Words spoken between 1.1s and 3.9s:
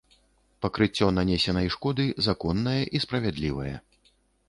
нанесенай шкоды законнае і справядлівае.